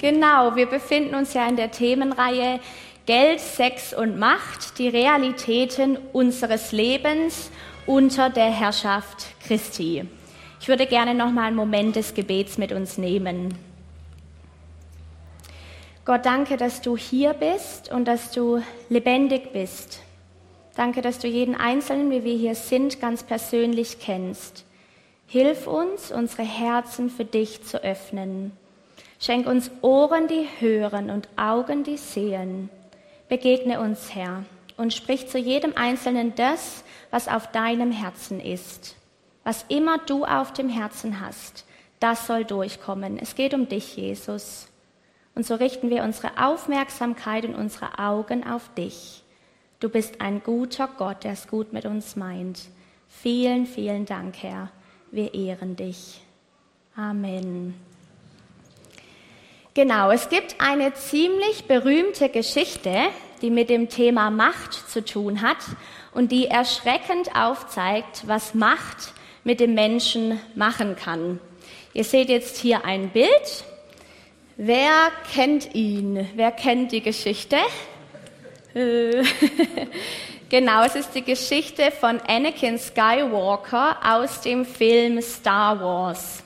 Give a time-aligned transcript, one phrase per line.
[0.00, 2.60] Genau, wir befinden uns ja in der Themenreihe
[3.06, 7.50] Geld, Sex und Macht, die Realitäten unseres Lebens
[7.86, 10.08] unter der Herrschaft Christi.
[10.60, 13.54] Ich würde gerne noch mal einen Moment des Gebets mit uns nehmen.
[16.06, 20.00] Gott, danke, dass du hier bist und dass du lebendig bist.
[20.76, 24.64] Danke, dass du jeden Einzelnen, wie wir hier sind, ganz persönlich kennst.
[25.26, 28.52] Hilf uns, unsere Herzen für dich zu öffnen.
[29.24, 32.68] Schenk uns Ohren, die hören und Augen, die sehen.
[33.26, 34.44] Begegne uns, Herr,
[34.76, 38.96] und sprich zu jedem Einzelnen das, was auf deinem Herzen ist.
[39.42, 41.64] Was immer du auf dem Herzen hast,
[42.00, 43.18] das soll durchkommen.
[43.18, 44.68] Es geht um dich, Jesus.
[45.34, 49.24] Und so richten wir unsere Aufmerksamkeit und unsere Augen auf dich.
[49.80, 52.60] Du bist ein guter Gott, der es gut mit uns meint.
[53.08, 54.68] Vielen, vielen Dank, Herr.
[55.10, 56.20] Wir ehren dich.
[56.94, 57.72] Amen.
[59.76, 62.94] Genau, es gibt eine ziemlich berühmte Geschichte,
[63.42, 65.56] die mit dem Thema Macht zu tun hat
[66.12, 71.40] und die erschreckend aufzeigt, was Macht mit dem Menschen machen kann.
[71.92, 73.64] Ihr seht jetzt hier ein Bild.
[74.56, 76.30] Wer kennt ihn?
[76.36, 77.56] Wer kennt die Geschichte?
[78.76, 79.24] Äh,
[80.50, 86.43] genau, es ist die Geschichte von Anakin Skywalker aus dem Film Star Wars.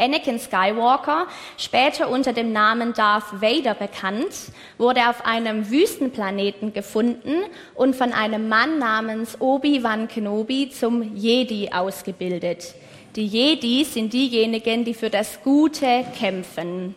[0.00, 1.26] Anakin Skywalker,
[1.58, 4.34] später unter dem Namen Darth Vader bekannt,
[4.78, 7.42] wurde auf einem Wüstenplaneten gefunden
[7.74, 12.74] und von einem Mann namens Obi-Wan Kenobi zum Jedi ausgebildet.
[13.14, 16.94] Die Jedi sind diejenigen, die für das Gute kämpfen.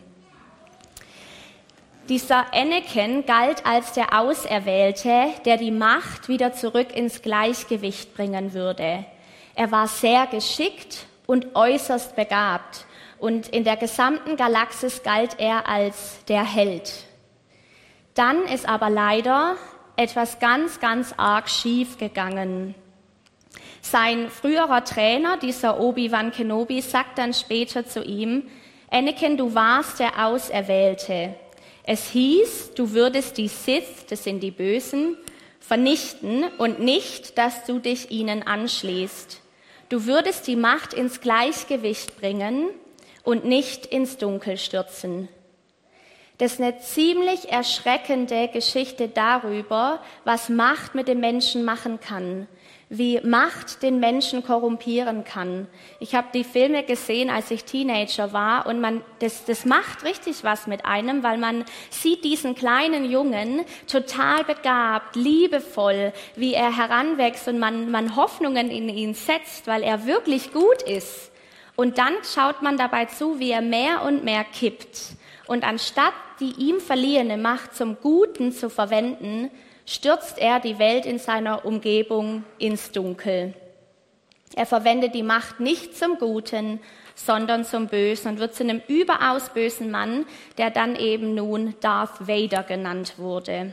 [2.08, 9.06] Dieser Anakin galt als der Auserwählte, der die Macht wieder zurück ins Gleichgewicht bringen würde.
[9.54, 12.86] Er war sehr geschickt und äußerst begabt
[13.24, 16.92] und in der gesamten Galaxis galt er als der Held.
[18.12, 19.56] Dann ist aber leider
[19.96, 22.74] etwas ganz, ganz arg schief gegangen.
[23.80, 28.42] Sein früherer Trainer, dieser Obi-Wan Kenobi, sagt dann später zu ihm,
[28.90, 31.34] Anakin, du warst der Auserwählte.
[31.82, 35.16] Es hieß, du würdest die Sith, das sind die Bösen,
[35.60, 39.40] vernichten und nicht, dass du dich ihnen anschließt.
[39.88, 42.68] Du würdest die Macht ins Gleichgewicht bringen
[43.24, 45.28] und nicht ins Dunkel stürzen.
[46.38, 52.48] Das ist eine ziemlich erschreckende Geschichte darüber, was Macht mit dem Menschen machen kann,
[52.88, 55.68] wie Macht den Menschen korrumpieren kann.
[56.00, 60.42] Ich habe die Filme gesehen, als ich Teenager war, und man, das, das macht richtig
[60.42, 67.46] was mit einem, weil man sieht diesen kleinen Jungen total begabt, liebevoll, wie er heranwächst
[67.46, 71.30] und man, man Hoffnungen in ihn setzt, weil er wirklich gut ist.
[71.76, 75.16] Und dann schaut man dabei zu, wie er mehr und mehr kippt.
[75.46, 79.50] Und anstatt die ihm verliehene Macht zum Guten zu verwenden,
[79.86, 83.54] stürzt er die Welt in seiner Umgebung ins Dunkel.
[84.56, 86.80] Er verwendet die Macht nicht zum Guten,
[87.14, 90.26] sondern zum Bösen und wird zu einem überaus bösen Mann,
[90.58, 93.72] der dann eben nun Darth Vader genannt wurde.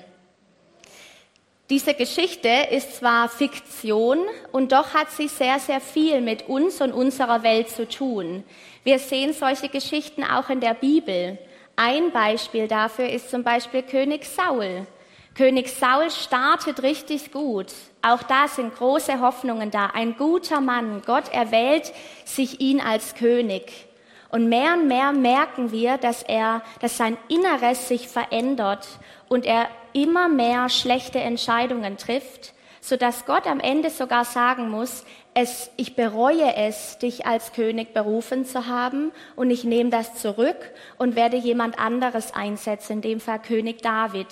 [1.72, 4.20] Diese Geschichte ist zwar Fiktion
[4.52, 8.44] und doch hat sie sehr, sehr viel mit uns und unserer Welt zu tun.
[8.84, 11.40] Wir sehen solche Geschichten auch in der Bibel.
[11.78, 14.86] Ein Beispiel dafür ist zum Beispiel König Saul.
[15.34, 17.68] König Saul startet richtig gut.
[18.02, 19.92] Auch da sind große Hoffnungen da.
[19.94, 21.02] Ein guter Mann.
[21.06, 21.94] Gott erwählt
[22.26, 23.88] sich ihn als König.
[24.28, 28.90] Und mehr und mehr merken wir, dass er, dass sein Inneres sich verändert
[29.30, 35.06] und er immer mehr schlechte Entscheidungen trifft, so dass Gott am Ende sogar sagen muss,
[35.34, 40.58] es, ich bereue es, dich als König berufen zu haben und ich nehme das zurück
[40.98, 44.28] und werde jemand anderes einsetzen, in dem Fall König David,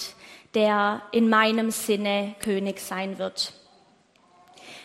[0.55, 3.53] der in meinem Sinne König sein wird.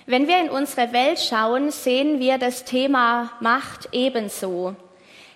[0.07, 4.77] Wenn wir in unsere Welt schauen, sehen wir das Thema Macht ebenso.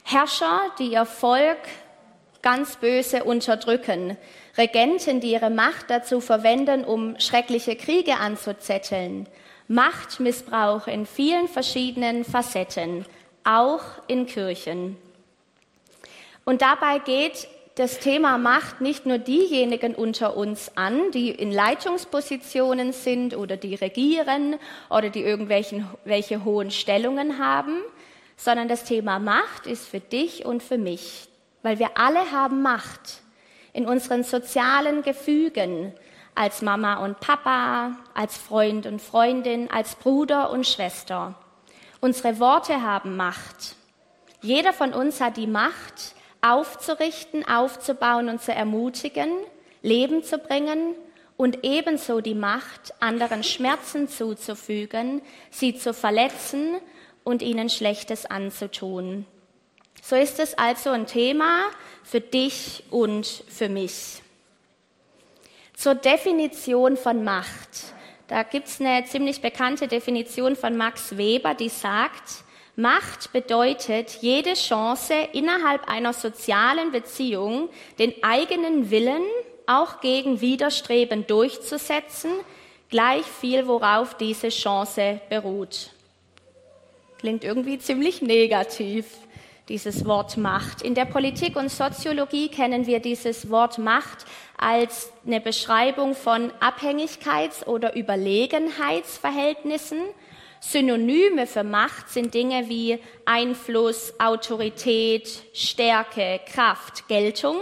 [0.05, 1.59] Herrscher, die ihr Volk
[2.43, 4.17] ganz böse unterdrücken,
[4.59, 9.29] Regenten, die ihre Macht dazu verwenden, um schreckliche Kriege anzuzetteln,
[9.69, 13.07] Machtmissbrauch in vielen verschiedenen Facetten,
[13.45, 14.97] auch in Kirchen.
[16.45, 17.47] Und dabei geht
[17.77, 23.77] das Thema Macht nicht nur diejenigen unter uns an, die in Leitungspositionen sind oder die
[23.77, 24.57] regieren
[24.91, 27.77] oder die irgendwelche hohen Stellungen haben,
[28.37, 31.29] sondern das Thema Macht ist für dich und für mich,
[31.63, 33.18] weil wir alle haben Macht
[33.79, 35.93] in unseren sozialen Gefügen
[36.35, 41.37] als Mama und Papa, als Freund und Freundin, als Bruder und Schwester.
[42.01, 43.77] Unsere Worte haben Macht.
[44.43, 49.31] Jeder von uns hat die Macht, aufzurichten, aufzubauen und zu ermutigen,
[49.83, 50.97] Leben zu bringen
[51.37, 55.23] und ebenso die Macht, anderen Schmerzen zuzufügen,
[55.53, 56.79] sie zu verletzen
[57.23, 59.25] und ihnen Schlechtes anzutun.
[60.03, 61.65] So ist es also ein Thema
[62.03, 64.23] für dich und für mich.
[65.75, 67.95] Zur Definition von Macht.
[68.27, 72.45] Da gibt es eine ziemlich bekannte Definition von Max Weber, die sagt,
[72.77, 79.23] Macht bedeutet jede Chance, innerhalb einer sozialen Beziehung den eigenen Willen
[79.67, 82.31] auch gegen Widerstreben durchzusetzen,
[82.89, 85.91] gleich viel, worauf diese Chance beruht.
[87.19, 89.06] Klingt irgendwie ziemlich negativ,
[89.69, 90.82] dieses Wort Macht.
[90.82, 94.25] In der Politik und Soziologie kennen wir dieses Wort Macht
[94.56, 99.99] als eine Beschreibung von Abhängigkeits- oder Überlegenheitsverhältnissen.
[100.61, 107.56] Synonyme für Macht sind Dinge wie Einfluss, Autorität, Stärke, Kraft, Geltung,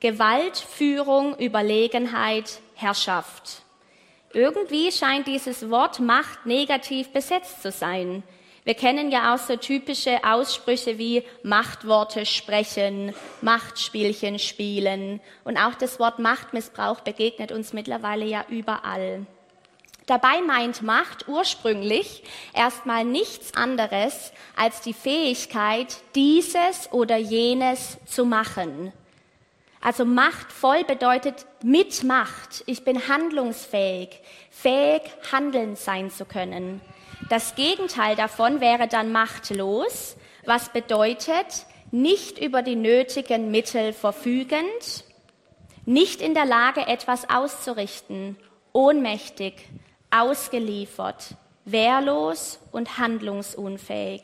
[0.00, 3.62] Gewalt, Führung, Überlegenheit, Herrschaft.
[4.32, 8.22] Irgendwie scheint dieses Wort Macht negativ besetzt zu sein.
[8.64, 15.20] Wir kennen ja auch so typische Aussprüche wie Machtworte sprechen, Machtspielchen spielen.
[15.44, 19.26] Und auch das Wort Machtmissbrauch begegnet uns mittlerweile ja überall.
[20.06, 22.22] Dabei meint Macht ursprünglich
[22.54, 28.92] erstmal nichts anderes als die Fähigkeit, dieses oder jenes zu machen.
[29.82, 32.64] Also machtvoll bedeutet mit Macht.
[32.64, 34.20] Ich bin handlungsfähig,
[34.50, 36.80] fähig, handelnd sein zu können.
[37.28, 45.04] Das Gegenteil davon wäre dann machtlos, was bedeutet, nicht über die nötigen Mittel verfügend,
[45.86, 48.36] nicht in der Lage, etwas auszurichten,
[48.72, 49.54] ohnmächtig,
[50.10, 54.22] ausgeliefert, wehrlos und handlungsunfähig.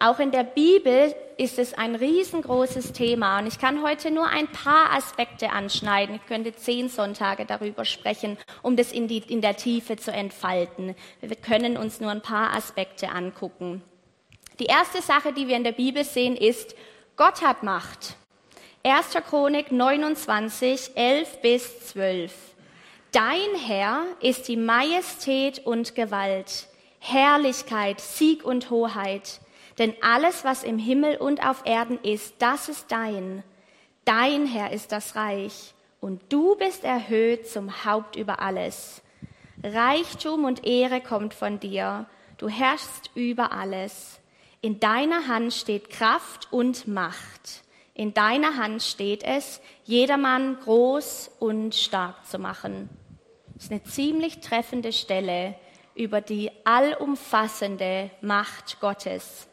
[0.00, 4.46] Auch in der Bibel ist es ein riesengroßes Thema und ich kann heute nur ein
[4.46, 6.16] paar Aspekte anschneiden.
[6.16, 10.94] Ich könnte zehn Sonntage darüber sprechen, um das in, die, in der Tiefe zu entfalten.
[11.20, 13.82] Wir können uns nur ein paar Aspekte angucken.
[14.60, 16.76] Die erste Sache, die wir in der Bibel sehen, ist,
[17.16, 18.16] Gott hat Macht.
[18.84, 19.14] 1.
[19.28, 22.32] Chronik 29, 11 bis 12.
[23.10, 26.68] Dein Herr ist die Majestät und Gewalt,
[27.00, 29.40] Herrlichkeit, Sieg und Hoheit.
[29.78, 33.44] Denn alles, was im Himmel und auf Erden ist, das ist dein.
[34.04, 39.02] Dein Herr ist das Reich und du bist erhöht zum Haupt über alles.
[39.62, 42.06] Reichtum und Ehre kommt von dir.
[42.38, 44.20] Du herrschst über alles.
[44.60, 47.62] In deiner Hand steht Kraft und Macht.
[47.94, 52.88] In deiner Hand steht es, jedermann groß und stark zu machen.
[53.54, 55.56] Das ist eine ziemlich treffende Stelle
[55.96, 59.47] über die allumfassende Macht Gottes.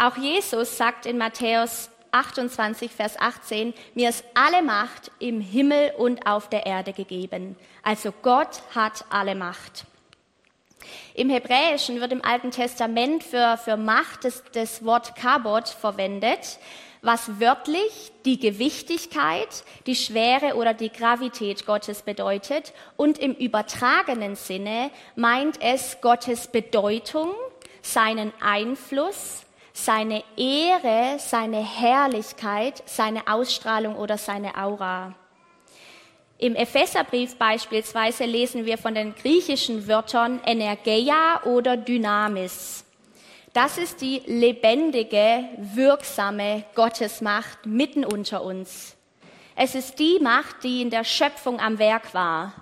[0.00, 6.24] Auch Jesus sagt in Matthäus 28, Vers 18, mir ist alle Macht im Himmel und
[6.24, 7.56] auf der Erde gegeben.
[7.82, 9.86] Also Gott hat alle Macht.
[11.14, 16.60] Im Hebräischen wird im Alten Testament für, für Macht das, das Wort Kabot verwendet,
[17.02, 22.72] was wörtlich die Gewichtigkeit, die Schwere oder die Gravität Gottes bedeutet.
[22.96, 27.32] Und im übertragenen Sinne meint es Gottes Bedeutung,
[27.82, 29.44] seinen Einfluss,
[29.84, 35.14] seine Ehre, seine Herrlichkeit, seine Ausstrahlung oder seine Aura.
[36.38, 42.84] Im Epheserbrief beispielsweise lesen wir von den griechischen Wörtern Energeia oder Dynamis.
[43.52, 48.96] Das ist die lebendige, wirksame Gottesmacht mitten unter uns.
[49.54, 52.52] Es ist die Macht, die in der Schöpfung am Werk war.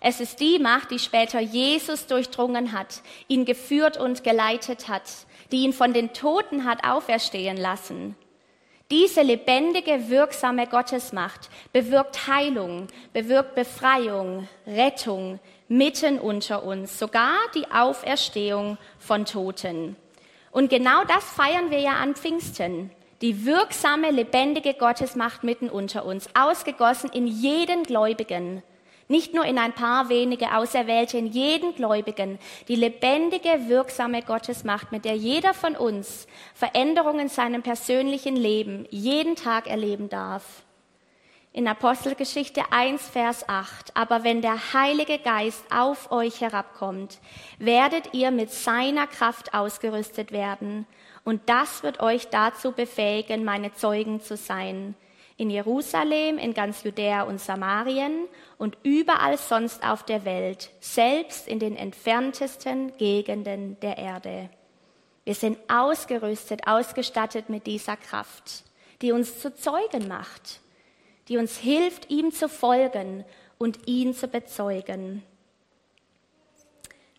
[0.00, 5.04] Es ist die Macht, die später Jesus durchdrungen hat, ihn geführt und geleitet hat
[5.50, 8.16] die ihn von den Toten hat auferstehen lassen.
[8.90, 18.78] Diese lebendige, wirksame Gottesmacht bewirkt Heilung, bewirkt Befreiung, Rettung mitten unter uns, sogar die Auferstehung
[18.98, 19.96] von Toten.
[20.50, 22.90] Und genau das feiern wir ja an Pfingsten.
[23.20, 28.62] Die wirksame, lebendige Gottesmacht mitten unter uns, ausgegossen in jeden Gläubigen.
[29.10, 32.38] Nicht nur in ein paar wenige Auserwählte, in jeden Gläubigen.
[32.68, 39.34] Die lebendige, wirksame Gottesmacht, mit der jeder von uns Veränderungen in seinem persönlichen Leben jeden
[39.34, 40.62] Tag erleben darf.
[41.54, 43.96] In Apostelgeschichte 1, Vers 8.
[43.96, 47.18] Aber wenn der Heilige Geist auf euch herabkommt,
[47.58, 50.86] werdet ihr mit seiner Kraft ausgerüstet werden.
[51.24, 54.94] Und das wird euch dazu befähigen, meine Zeugen zu sein
[55.38, 58.26] in Jerusalem, in ganz Judäa und Samarien
[58.58, 64.50] und überall sonst auf der Welt, selbst in den entferntesten Gegenden der Erde.
[65.24, 68.64] Wir sind ausgerüstet, ausgestattet mit dieser Kraft.
[69.00, 70.60] die uns zu Zeugen macht,
[71.28, 73.24] die uns hilft, ihm zu folgen
[73.58, 75.22] und ihn zu bezeugen.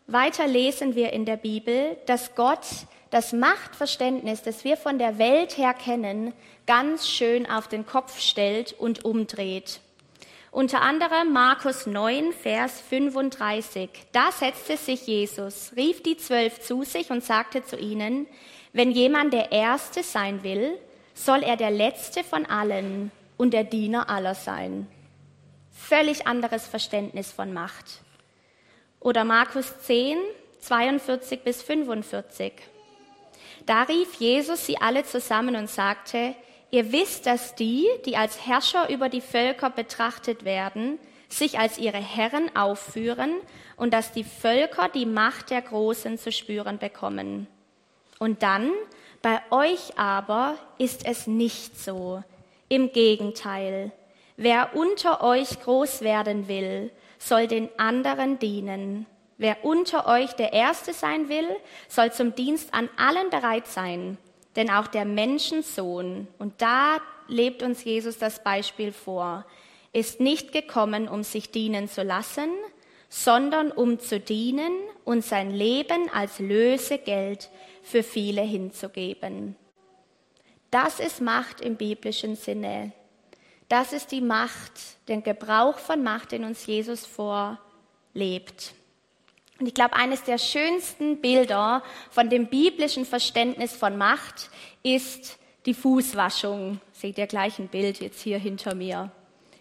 [0.07, 2.65] Weiter lesen wir in der Bibel, dass Gott
[3.09, 6.33] das Machtverständnis, das wir von der Welt her kennen,
[6.67, 9.79] ganz schön auf den Kopf stellt und umdreht.
[10.51, 13.89] Unter anderem Markus 9, Vers 35.
[14.11, 18.27] Da setzte sich Jesus, rief die Zwölf zu sich und sagte zu ihnen,
[18.73, 20.77] wenn jemand der Erste sein will,
[21.13, 24.87] soll er der Letzte von allen und der Diener aller sein.
[25.71, 28.01] Völlig anderes Verständnis von Macht.
[28.99, 30.17] Oder Markus 10,
[30.61, 32.53] 42 bis 45.
[33.65, 36.35] Da rief Jesus sie alle zusammen und sagte,
[36.71, 40.99] ihr wisst, dass die, die als Herrscher über die Völker betrachtet werden,
[41.29, 43.31] sich als ihre Herren aufführen
[43.77, 47.47] und dass die Völker die Macht der Großen zu spüren bekommen.
[48.17, 48.71] Und dann,
[49.21, 52.23] bei euch aber ist es nicht so.
[52.67, 53.91] Im Gegenteil,
[54.37, 59.05] wer unter euch groß werden will, soll den anderen dienen.
[59.39, 61.47] Wer unter euch der Erste sein will,
[61.87, 64.17] soll zum Dienst an allen bereit sein.
[64.57, 66.97] Denn auch der Menschensohn, und da
[67.29, 69.45] lebt uns Jesus das Beispiel vor,
[69.93, 72.49] ist nicht gekommen, um sich dienen zu lassen,
[73.07, 74.73] sondern um zu dienen
[75.05, 77.49] und sein Leben als Lösegeld
[77.81, 79.55] für viele hinzugeben.
[80.69, 82.91] Das ist Macht im biblischen Sinne.
[83.69, 84.73] Das ist die Macht,
[85.07, 88.73] den Gebrauch von Macht, den uns Jesus vorlebt.
[89.59, 94.49] Und ich glaube, eines der schönsten Bilder von dem biblischen Verständnis von Macht
[94.83, 96.79] ist die Fußwaschung.
[96.93, 99.11] Seht ihr gleich ein Bild jetzt hier hinter mir.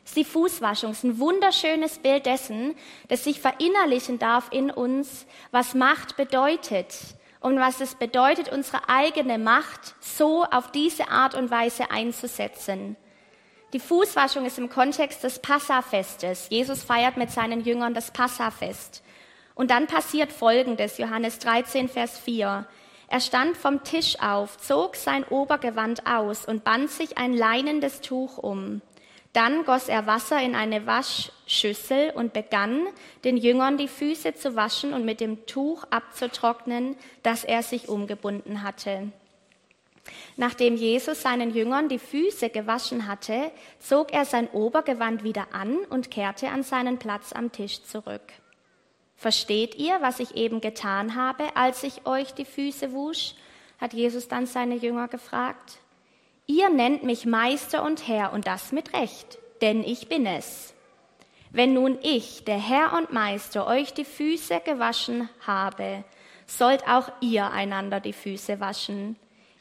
[0.04, 0.92] Ist die Fußwaschung.
[0.92, 2.76] Ist ein wunderschönes Bild dessen,
[3.08, 6.94] das sich verinnerlichen darf in uns, was Macht bedeutet
[7.40, 12.96] und was es bedeutet, unsere eigene Macht so auf diese Art und Weise einzusetzen.
[13.72, 16.48] Die Fußwaschung ist im Kontext des Passafestes.
[16.48, 19.02] Jesus feiert mit seinen Jüngern das Passafest.
[19.58, 22.64] Und dann passiert Folgendes, Johannes 13, Vers 4.
[23.08, 28.38] Er stand vom Tisch auf, zog sein Obergewand aus und band sich ein leinendes Tuch
[28.38, 28.82] um.
[29.32, 32.86] Dann goss er Wasser in eine Waschschüssel und begann,
[33.24, 38.62] den Jüngern die Füße zu waschen und mit dem Tuch abzutrocknen, das er sich umgebunden
[38.62, 39.10] hatte.
[40.36, 43.50] Nachdem Jesus seinen Jüngern die Füße gewaschen hatte,
[43.80, 48.22] zog er sein Obergewand wieder an und kehrte an seinen Platz am Tisch zurück.
[49.18, 53.34] Versteht ihr, was ich eben getan habe, als ich euch die Füße wusch?
[53.80, 55.78] hat Jesus dann seine Jünger gefragt.
[56.46, 60.72] Ihr nennt mich Meister und Herr und das mit Recht, denn ich bin es.
[61.50, 66.04] Wenn nun ich, der Herr und Meister, euch die Füße gewaschen habe,
[66.46, 69.16] sollt auch ihr einander die Füße waschen.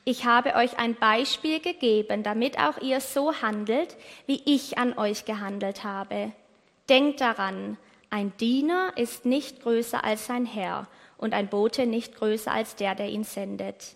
[0.05, 3.97] Ich habe euch ein Beispiel gegeben, damit auch ihr so handelt,
[4.27, 6.31] wie ich an euch gehandelt habe.
[6.89, 7.77] Denkt daran,
[8.09, 10.87] ein Diener ist nicht größer als sein Herr
[11.17, 13.95] und ein Bote nicht größer als der, der ihn sendet.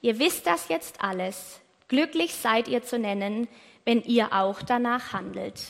[0.00, 1.60] Ihr wisst das jetzt alles.
[1.88, 3.48] Glücklich seid ihr zu nennen,
[3.84, 5.60] wenn ihr auch danach handelt.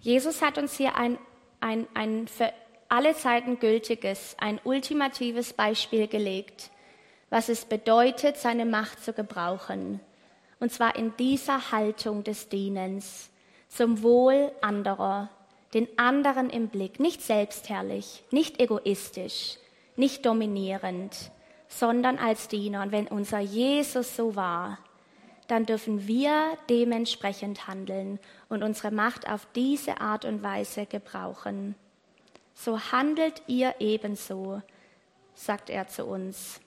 [0.00, 1.18] Jesus hat uns hier ein,
[1.60, 2.52] ein, ein für
[2.88, 6.70] alle Zeiten gültiges, ein ultimatives Beispiel gelegt,
[7.28, 10.00] was es bedeutet, seine Macht zu gebrauchen.
[10.58, 13.30] Und zwar in dieser Haltung des Dienens
[13.68, 15.30] zum Wohl anderer,
[15.74, 19.56] den anderen im Blick, nicht selbstherrlich, nicht egoistisch,
[19.96, 21.30] nicht dominierend,
[21.68, 22.82] sondern als Diener.
[22.82, 24.78] Und wenn unser Jesus so war,
[25.46, 31.74] dann dürfen wir dementsprechend handeln und unsere Macht auf diese Art und Weise gebrauchen.
[32.54, 34.62] So handelt ihr ebenso,
[35.34, 36.60] sagt er zu uns.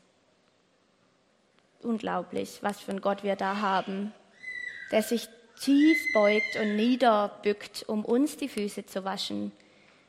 [1.82, 4.14] Unglaublich, was für ein Gott wir da haben,
[4.92, 5.30] der sich
[5.60, 9.52] tief beugt und niederbückt, um uns die Füße zu waschen.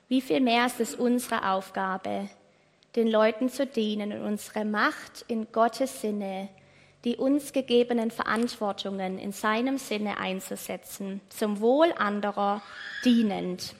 [0.08, 2.28] Wie viel mehr ist es unsere Aufgabe,
[2.96, 6.48] den Leuten zu dienen und unsere Macht in Gottes Sinne,
[7.04, 12.62] die uns gegebenen Verantwortungen in seinem Sinne einzusetzen, zum Wohl anderer
[13.04, 13.74] dienend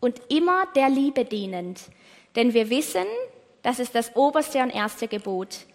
[0.00, 1.82] und immer der Liebe dienend.
[2.34, 3.06] Denn wir wissen,
[3.62, 5.66] das ist das oberste und erste Gebot.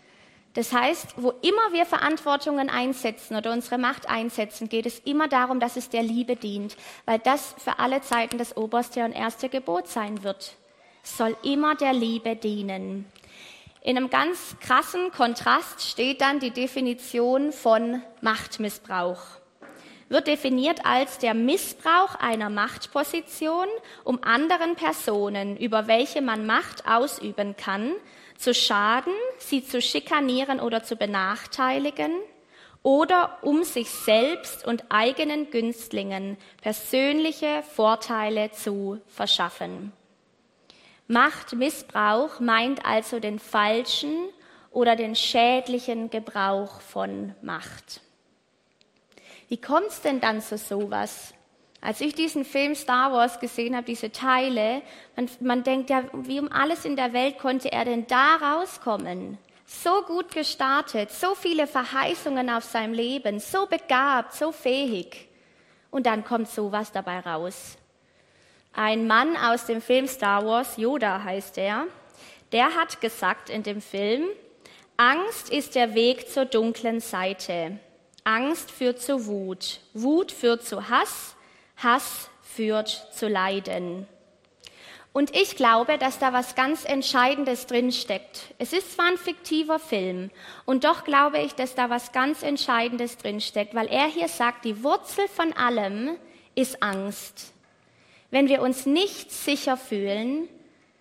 [0.53, 5.62] Das heißt, wo immer wir Verantwortungen einsetzen oder unsere Macht einsetzen, geht es immer darum,
[5.62, 9.88] dass es der Liebe dient, weil das für alle Zeiten das oberste und erste Gebot
[9.88, 10.58] sein wird.
[11.03, 13.05] Es soll immer der Liebe dienen.
[13.81, 19.22] In einem ganz krassen Kontrast steht dann die Definition von Machtmissbrauch.
[20.10, 23.67] Wird definiert als der Missbrauch einer Machtposition,
[24.03, 27.93] um anderen Personen, über welche man Macht ausüben kann,
[28.41, 32.12] zu schaden, sie zu schikanieren oder zu benachteiligen
[32.83, 39.93] oder um sich selbst und eigenen Günstlingen persönliche Vorteile zu verschaffen.
[41.07, 44.29] Machtmissbrauch meint also den falschen
[44.71, 48.01] oder den schädlichen Gebrauch von Macht.
[49.50, 51.33] Wie kommt es denn dann zu sowas?
[51.81, 54.83] Als ich diesen Film Star Wars gesehen habe, diese Teile,
[55.15, 59.39] man, man denkt ja, wie um alles in der Welt konnte er denn da rauskommen?
[59.65, 65.27] So gut gestartet, so viele Verheißungen auf seinem Leben, so begabt, so fähig.
[65.89, 67.77] Und dann kommt sowas dabei raus.
[68.73, 71.88] Ein Mann aus dem Film Star Wars, Yoda heißt er,
[72.51, 74.25] der hat gesagt in dem Film,
[74.97, 77.79] Angst ist der Weg zur dunklen Seite.
[78.23, 79.79] Angst führt zu Wut.
[79.93, 81.35] Wut führt zu Hass.
[81.83, 84.07] Hass führt zu Leiden.
[85.13, 88.53] Und ich glaube, dass da was ganz Entscheidendes drinsteckt.
[88.59, 90.31] Es ist zwar ein fiktiver Film,
[90.65, 94.83] und doch glaube ich, dass da was ganz Entscheidendes drinsteckt, weil er hier sagt, die
[94.83, 96.17] Wurzel von allem
[96.55, 97.51] ist Angst.
[98.29, 100.47] Wenn wir uns nicht sicher fühlen,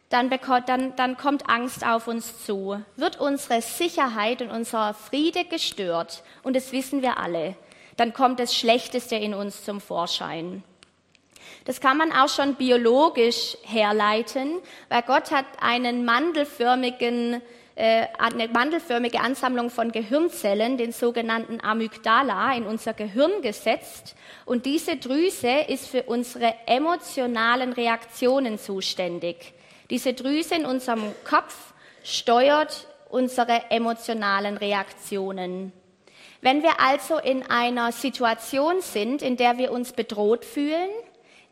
[0.09, 0.29] dann,
[0.67, 6.25] dann, dann kommt Angst auf uns zu, wird unsere Sicherheit und unser Friede gestört.
[6.43, 7.55] Und das wissen wir alle.
[7.97, 10.65] Dann kommt das Schlechteste in uns zum Vorschein.
[11.65, 17.43] Das kann man auch schon biologisch herleiten, weil Gott hat einen mandelförmigen,
[17.75, 24.17] äh, eine mandelförmige Ansammlung von Gehirnzellen, den sogenannten Amygdala, in unser Gehirn gesetzt.
[24.47, 29.53] Und diese Drüse ist für unsere emotionalen Reaktionen zuständig.
[29.91, 35.73] Diese Drüse in unserem Kopf steuert unsere emotionalen Reaktionen.
[36.41, 40.89] Wenn wir also in einer Situation sind, in der wir uns bedroht fühlen,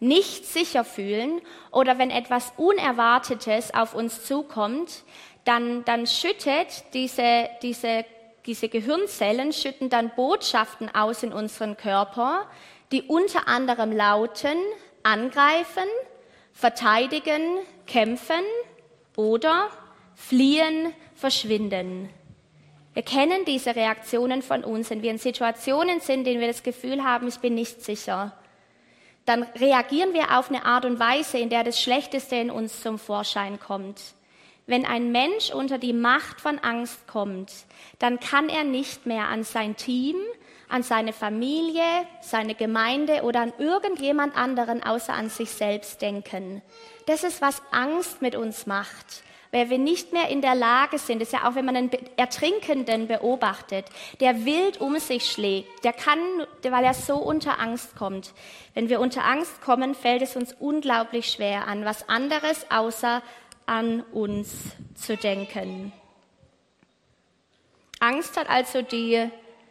[0.00, 1.40] nicht sicher fühlen
[1.71, 5.02] oder wenn etwas Unerwartetes auf uns zukommt,
[5.45, 8.05] dann, dann schüttet diese, diese,
[8.47, 12.46] diese Gehirnzellen schütten dann Botschaften aus in unseren Körper,
[12.92, 14.57] die unter anderem lauten,
[15.03, 15.88] angreifen,
[16.53, 18.42] verteidigen, kämpfen
[19.16, 19.68] oder
[20.14, 22.09] fliehen, verschwinden.
[22.94, 26.62] Wir kennen diese Reaktionen von uns, wenn wir in Situationen sind, in denen wir das
[26.62, 28.38] Gefühl haben, ich bin nicht sicher.
[29.29, 32.99] Dann reagieren wir auf eine Art und Weise, in der das Schlechteste in uns zum
[32.99, 34.01] Vorschein kommt.
[34.67, 37.53] Wenn ein Mensch unter die Macht von Angst kommt,
[37.99, 40.17] dann kann er nicht mehr an sein Team,
[40.71, 41.85] an seine Familie,
[42.23, 46.62] seine Gemeinde oder an irgendjemand anderen außer an sich selbst denken.
[47.05, 51.20] Das ist, was Angst mit uns macht weil wir nicht mehr in der Lage sind,
[51.20, 53.87] das ist ja auch, wenn man einen Ertrinkenden beobachtet,
[54.20, 56.18] der wild um sich schlägt, der kann,
[56.62, 58.32] weil er so unter Angst kommt.
[58.74, 63.22] Wenn wir unter Angst kommen, fällt es uns unglaublich schwer an, was anderes außer
[63.66, 64.50] an uns
[64.94, 65.92] zu denken.
[68.00, 69.28] Angst hat also die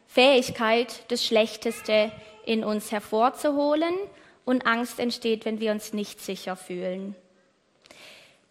[0.08, 2.12] Fähigkeit, das Schlechteste
[2.46, 3.94] in uns hervorzuholen
[4.46, 7.16] und Angst entsteht, wenn wir uns nicht sicher fühlen.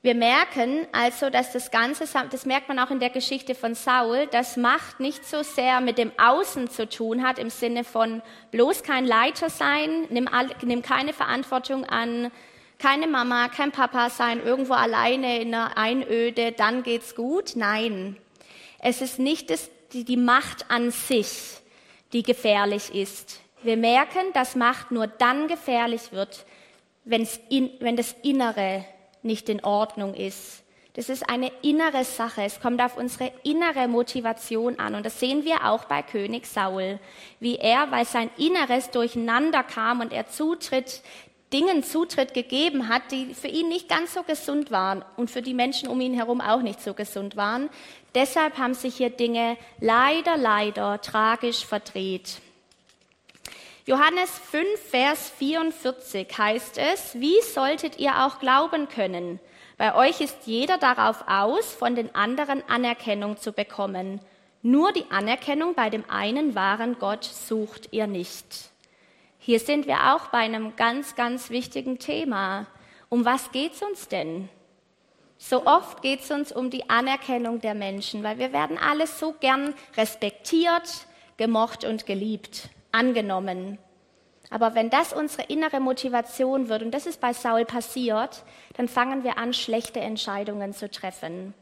[0.06, 4.28] Wir merken also, dass das Ganze, das merkt man auch in der Geschichte von Saul,
[4.28, 8.84] dass Macht nicht so sehr mit dem Außen zu tun hat, im Sinne von bloß
[8.84, 10.28] kein Leiter sein, nimm,
[10.62, 12.30] nimm keine Verantwortung an,
[12.78, 17.56] keine Mama, kein Papa sein, irgendwo alleine in einer Einöde, dann geht's gut.
[17.56, 18.16] Nein,
[18.78, 21.56] es ist nicht das die, die Macht an sich,
[22.12, 23.40] die gefährlich ist.
[23.64, 26.46] Wir merken, dass Macht nur dann gefährlich wird,
[27.48, 28.84] in, wenn das Innere
[29.26, 30.62] nicht in Ordnung ist.
[30.94, 32.42] Das ist eine innere Sache.
[32.42, 34.94] Es kommt auf unsere innere Motivation an.
[34.94, 36.98] Und das sehen wir auch bei König Saul,
[37.38, 41.02] wie er, weil sein Inneres durcheinander kam und er Zutritt,
[41.52, 45.54] Dingen Zutritt gegeben hat, die für ihn nicht ganz so gesund waren und für die
[45.54, 47.68] Menschen um ihn herum auch nicht so gesund waren,
[48.16, 52.40] Deshalb haben sich hier Dinge leider, leider tragisch verdreht.
[53.88, 59.38] Johannes 5, Vers 44 heißt es, wie solltet ihr auch glauben können?
[59.78, 64.20] Bei euch ist jeder darauf aus, von den anderen Anerkennung zu bekommen.
[64.60, 68.72] Nur die Anerkennung bei dem einen wahren Gott sucht ihr nicht.
[69.38, 72.66] Hier sind wir auch bei einem ganz, ganz wichtigen Thema.
[73.08, 74.48] Um was geht's uns denn?
[75.38, 79.32] So oft geht es uns um die Anerkennung der Menschen, weil wir werden alles so
[79.38, 83.78] gern respektiert, gemocht und geliebt, angenommen.
[84.50, 88.44] Aber wenn das unsere innere Motivation wird, und das ist bei Saul passiert,
[88.76, 91.54] dann fangen wir an, schlechte Entscheidungen zu treffen.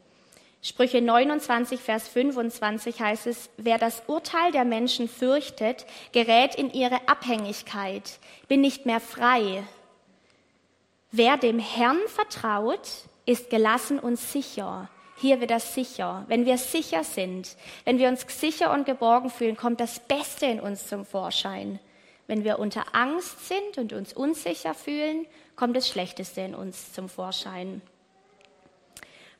[0.61, 7.07] Sprüche 29, Vers 25 heißt es, wer das Urteil der Menschen fürchtet, gerät in ihre
[7.07, 9.63] Abhängigkeit, bin nicht mehr frei.
[11.11, 12.89] Wer dem Herrn vertraut,
[13.25, 14.89] ist gelassen und sicher.
[15.25, 16.23] Hier wieder sicher.
[16.27, 20.59] Wenn wir sicher sind, wenn wir uns sicher und geborgen fühlen, kommt das Beste in
[20.59, 21.79] uns zum Vorschein.
[22.27, 27.09] Wenn wir unter Angst sind und uns unsicher fühlen, kommt das Schlechteste in uns zum
[27.09, 27.81] Vorschein.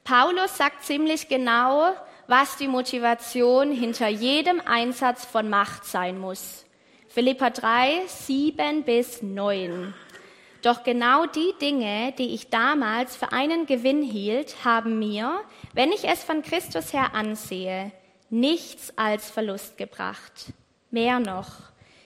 [0.04, 1.93] Paulus sagt ziemlich genau,
[2.26, 6.65] was die Motivation hinter jedem Einsatz von Macht sein muss.
[7.10, 9.93] Philippa 3, 7 bis 9.
[10.65, 15.41] Doch genau die Dinge, die ich damals für einen Gewinn hielt, haben mir,
[15.75, 17.91] wenn ich es von Christus her ansehe,
[18.29, 20.53] nichts als Verlust gebracht.
[20.89, 21.51] Mehr noch,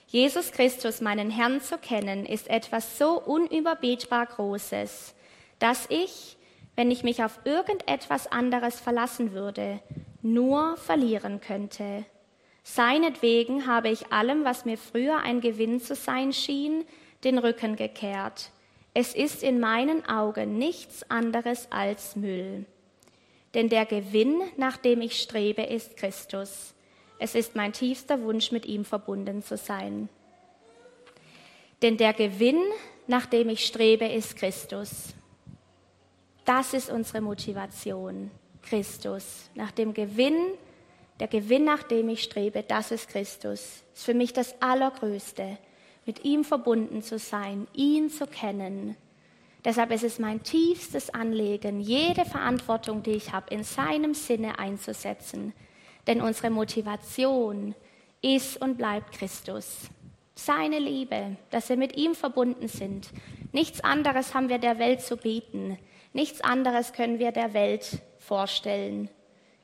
[0.08, 5.14] Jesus Christus, meinen Herrn zu kennen, ist etwas so unüberbietbar Großes,
[5.60, 6.36] dass ich,
[6.74, 9.78] wenn ich mich auf irgendetwas anderes verlassen würde,
[10.20, 12.04] nur verlieren könnte.
[12.64, 16.84] Seinetwegen habe ich allem, was mir früher ein Gewinn zu sein schien,
[17.22, 18.50] den Rücken gekehrt.
[18.94, 22.66] Es ist in meinen Augen nichts anderes als Müll.
[23.54, 26.74] Denn der Gewinn, nach dem ich strebe, ist Christus.
[27.18, 30.08] Es ist mein tiefster Wunsch, mit ihm verbunden zu sein.
[31.82, 32.60] Denn der Gewinn,
[33.06, 35.14] nach dem ich strebe, ist Christus.
[36.44, 38.30] Das ist unsere Motivation,
[38.62, 39.50] Christus.
[39.54, 40.36] Nach dem Gewinn,
[41.18, 43.82] der Gewinn, nach dem ich strebe, das ist Christus.
[43.94, 45.58] Ist für mich das Allergrößte
[46.06, 48.96] mit ihm verbunden zu sein, ihn zu kennen.
[49.64, 55.52] Deshalb ist es mein tiefstes Anliegen, jede Verantwortung, die ich habe, in seinem Sinne einzusetzen.
[56.06, 57.74] Denn unsere Motivation
[58.22, 59.88] ist und bleibt Christus.
[60.34, 63.10] Seine Liebe, dass wir mit ihm verbunden sind.
[63.52, 65.78] Nichts anderes haben wir der Welt zu bieten.
[66.14, 69.10] Nichts anderes können wir der Welt vorstellen.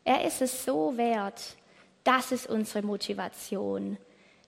[0.04, 1.56] Er ist es so wert.
[2.04, 3.96] Das ist unsere Motivation.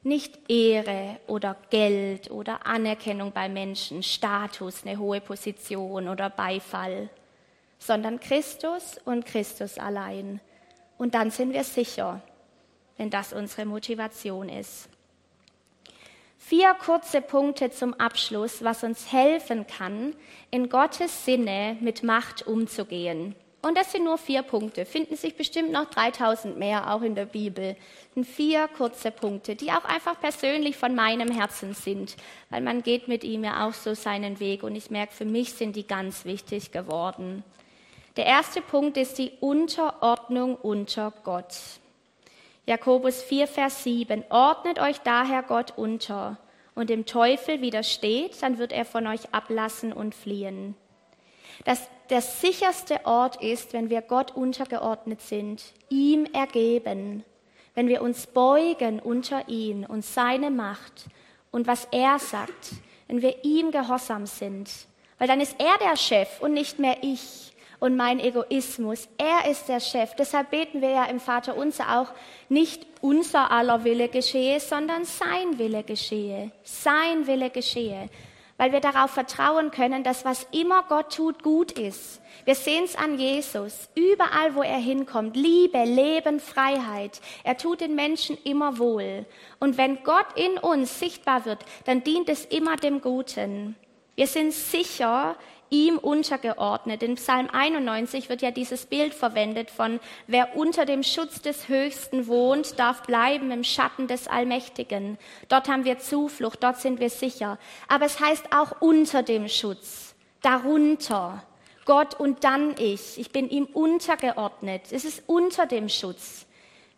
[0.09, 7.11] Nicht Ehre oder Geld oder Anerkennung bei Menschen, Status, eine hohe Position oder Beifall,
[7.79, 10.41] sondern Christus und Christus allein.
[10.97, 12.23] Und dann sind wir sicher,
[12.97, 14.89] wenn das unsere Motivation ist.
[16.39, 20.15] Vier kurze Punkte zum Abschluss, was uns helfen kann,
[20.51, 23.35] in Gottes Sinne mit Macht umzugehen.
[23.61, 27.25] Und das sind nur vier Punkte, finden sich bestimmt noch 3000 mehr auch in der
[27.25, 27.75] Bibel.
[28.15, 32.17] Sind vier kurze Punkte, die auch einfach persönlich von meinem Herzen sind,
[32.51, 35.55] weil man geht mit ihm ja auch so seinen Weg und ich merke, für mich
[35.55, 37.43] sind die ganz wichtig geworden.
[38.17, 41.55] Der erste Punkt ist die Unterordnung unter Gott.
[42.65, 44.25] Jakobus 4, Vers 7.
[44.31, 46.37] Ordnet euch daher Gott unter
[46.77, 50.77] und dem Teufel widersteht, dann wird er von euch ablassen und fliehen
[51.65, 57.25] dass der sicherste Ort ist, wenn wir Gott untergeordnet sind, ihm ergeben,
[57.75, 61.07] wenn wir uns beugen unter ihn und seine Macht
[61.51, 62.73] und was er sagt,
[63.07, 64.71] wenn wir ihm gehorsam sind,
[65.19, 69.09] weil dann ist er der Chef und nicht mehr ich und mein Egoismus.
[69.19, 70.15] Er ist der Chef.
[70.17, 72.13] Deshalb beten wir ja im Vater unser auch
[72.49, 76.51] nicht unser aller Wille geschehe, sondern sein Wille geschehe.
[76.63, 78.09] Sein Wille geschehe
[78.59, 82.21] weil wir darauf vertrauen können, dass was immer Gott tut, gut ist.
[82.45, 87.21] Wir sehen es an Jesus, überall wo er hinkommt, Liebe, Leben, Freiheit.
[87.45, 89.25] Er tut den Menschen immer wohl.
[89.61, 93.77] Und wenn Gott in uns sichtbar wird, dann dient es immer dem Guten.
[94.17, 95.37] Wir sind sicher
[95.71, 97.03] ihm untergeordnet.
[97.03, 102.27] In Psalm 91 wird ja dieses Bild verwendet von, wer unter dem Schutz des Höchsten
[102.27, 105.19] wohnt, darf bleiben im Schatten des Allmächtigen.
[105.49, 107.59] Dort haben wir Zuflucht, dort sind wir sicher.
[107.89, 111.43] Aber es heißt auch unter dem Schutz, darunter.
[111.85, 113.19] Gott und dann ich.
[113.19, 114.83] Ich bin ihm untergeordnet.
[114.91, 116.47] Es ist unter dem Schutz.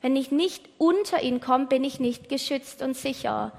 [0.02, 3.52] Wenn ich nicht unter ihn komme, bin ich nicht geschützt und sicher.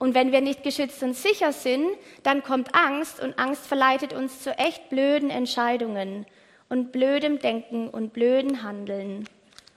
[0.00, 1.86] Und wenn wir nicht geschützt und sicher sind,
[2.22, 6.24] dann kommt Angst und Angst verleitet uns zu echt blöden Entscheidungen
[6.70, 9.28] und blödem Denken und blöden Handeln.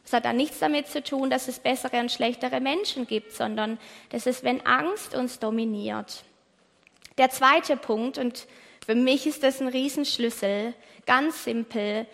[0.05, 3.77] Es hat dann nichts damit zu tun, dass es bessere und schlechtere Menschen gibt, sondern
[4.11, 6.23] das ist, wenn Angst uns dominiert.
[7.17, 8.47] Der zweite Punkt, und
[8.85, 10.73] für mich ist das ein Riesenschlüssel,
[11.05, 12.05] ganz simpel,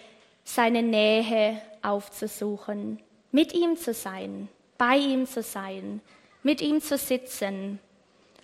[0.43, 2.99] seine Nähe aufzusuchen,
[3.31, 6.01] mit ihm zu sein, bei ihm zu sein,
[6.41, 7.79] mit ihm zu sitzen,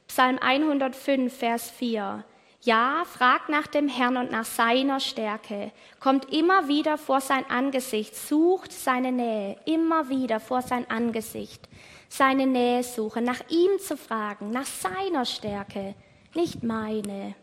[0.08, 2.24] Psalm 105, Vers 4.
[2.62, 5.72] Ja, fragt nach dem Herrn und nach seiner Stärke.
[6.00, 11.70] Kommt immer wieder vor sein Angesicht, sucht seine Nähe, immer wieder vor sein Angesicht.
[12.10, 15.94] Seine Nähe suchen, nach ihm zu fragen, nach seiner Stärke,
[16.34, 17.36] nicht meine.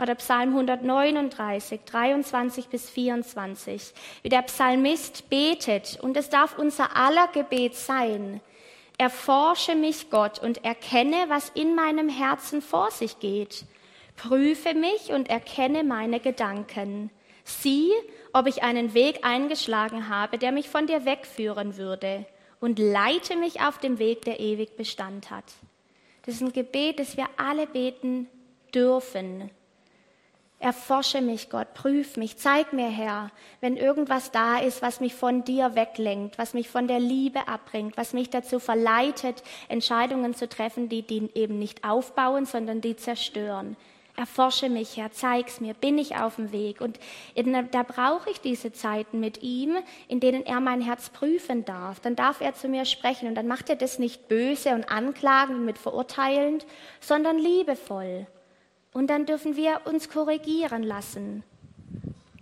[0.00, 7.28] Oder Psalm 139, 23 bis 24, wie der Psalmist betet, und es darf unser aller
[7.28, 8.40] Gebet sein.
[9.00, 13.64] Erforsche mich, Gott, und erkenne, was in meinem Herzen vor sich geht.
[14.14, 17.08] Prüfe mich und erkenne meine Gedanken.
[17.42, 17.90] Sieh,
[18.34, 22.26] ob ich einen Weg eingeschlagen habe, der mich von dir wegführen würde,
[22.60, 25.46] und leite mich auf dem Weg, der ewig Bestand hat.
[26.26, 28.28] Das ist ein Gebet, das wir alle beten
[28.74, 29.50] dürfen.
[30.62, 33.30] Erforsche mich, Gott, prüf mich, zeig mir, Herr,
[33.62, 37.96] wenn irgendwas da ist, was mich von dir weglenkt, was mich von der Liebe abbringt,
[37.96, 43.74] was mich dazu verleitet, Entscheidungen zu treffen, die, die eben nicht aufbauen, sondern die zerstören.
[44.16, 46.82] Erforsche mich, Herr, zeig's mir, bin ich auf dem Weg?
[46.82, 46.98] Und
[47.72, 52.00] da brauche ich diese Zeiten mit ihm, in denen er mein Herz prüfen darf.
[52.00, 55.56] Dann darf er zu mir sprechen und dann macht er das nicht böse und anklagend
[55.56, 56.66] und mit verurteilend,
[57.00, 58.26] sondern liebevoll.
[58.92, 61.44] Und dann dürfen wir uns korrigieren lassen.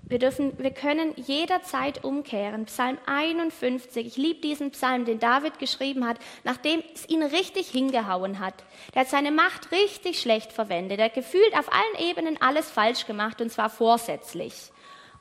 [0.08, 2.64] Wir, dürfen, wir können jederzeit umkehren.
[2.64, 8.38] Psalm 51, ich liebe diesen Psalm, den David geschrieben hat, nachdem es ihn richtig hingehauen
[8.38, 8.54] hat.
[8.94, 10.98] Der hat seine Macht richtig schlecht verwendet.
[10.98, 14.54] Er hat gefühlt auf allen Ebenen alles falsch gemacht und zwar vorsätzlich.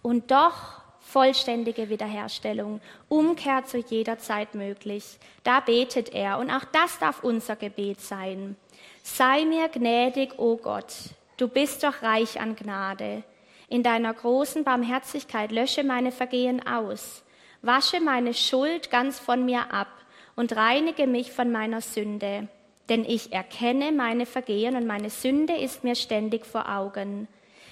[0.01, 5.03] Und doch vollständige Wiederherstellung, Umkehr zu jeder Zeit möglich.
[5.43, 8.55] Da betet er und auch das darf unser Gebet sein.
[9.03, 10.93] Sei mir gnädig, o oh Gott,
[11.37, 13.23] du bist doch reich an Gnade.
[13.69, 17.23] In deiner großen Barmherzigkeit lösche meine Vergehen aus,
[17.61, 19.89] wasche meine Schuld ganz von mir ab
[20.35, 22.47] und reinige mich von meiner Sünde.
[22.89, 27.27] Denn ich erkenne meine Vergehen und meine Sünde ist mir ständig vor Augen.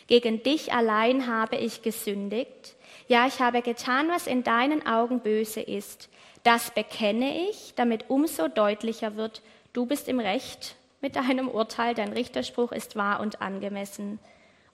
[0.07, 2.75] Gegen dich allein habe ich gesündigt.
[3.07, 6.09] Ja, ich habe getan, was in deinen Augen böse ist.
[6.43, 9.41] Das bekenne ich, damit umso deutlicher wird,
[9.73, 10.75] du bist im Recht
[11.05, 14.17] mit deinem Urteil, dein Richterspruch ist wahr und angemessen.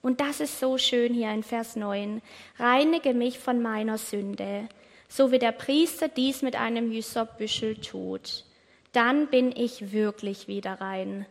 [0.00, 2.22] Und das ist so schön hier in Vers 9.
[2.58, 4.66] Reinige mich von meiner Sünde,
[5.10, 8.46] so wie der Priester dies mit einem Hyssopbüschel tut.
[8.92, 11.26] Dann bin ich wirklich wieder rein.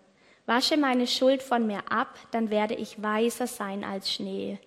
[0.46, 4.60] Wasche meine Schuld von mir ab, dann werde ich weißer sein als Schnee.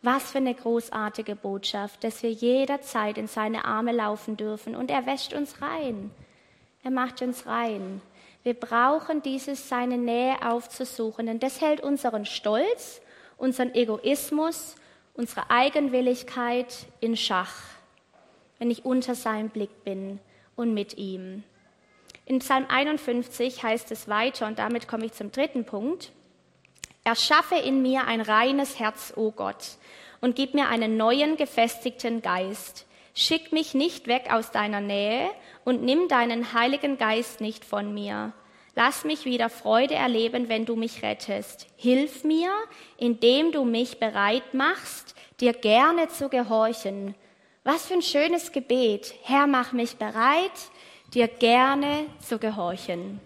[0.00, 5.06] Was für eine großartige Botschaft, dass wir jederzeit in seine Arme laufen dürfen und er
[5.06, 6.12] wäscht uns rein.
[6.84, 8.00] Er macht uns rein.
[8.44, 13.00] Wir brauchen dieses, seine Nähe aufzusuchen, denn das hält unseren Stolz,
[13.36, 14.74] unseren Egoismus,
[15.14, 17.54] unsere Eigenwilligkeit in Schach,
[18.58, 20.18] wenn ich unter seinem Blick bin
[20.56, 21.44] und mit ihm.
[22.24, 26.12] In Psalm 51 heißt es weiter, und damit komme ich zum dritten Punkt,
[27.04, 29.76] Erschaffe in mir ein reines Herz, o oh Gott,
[30.20, 32.86] und gib mir einen neuen, gefestigten Geist.
[33.14, 35.30] Schick mich nicht weg aus deiner Nähe
[35.64, 38.32] und nimm deinen Heiligen Geist nicht von mir.
[38.74, 41.66] Lass mich wieder Freude erleben, wenn du mich rettest.
[41.76, 42.50] Hilf mir,
[42.96, 47.14] indem du mich bereit machst, dir gerne zu gehorchen.
[47.64, 49.14] Was für ein schönes Gebet.
[49.24, 50.50] Herr, mach mich bereit,
[51.12, 53.20] dir gerne zu gehorchen.